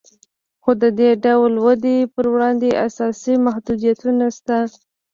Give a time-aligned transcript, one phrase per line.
[0.63, 4.57] خو د دې ډول ودې پر وړاندې اساسي محدودیتونه شته